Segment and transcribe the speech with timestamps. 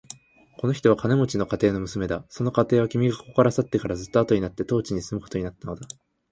[0.57, 2.25] この人は金持の家庭の娘だ。
[2.27, 5.87] その家庭は、君がここから去ってからずっとあとになって当地に住むことになったのだ。